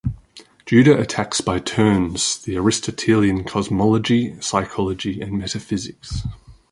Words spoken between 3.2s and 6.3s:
cosmology, psychology, and metaphysics.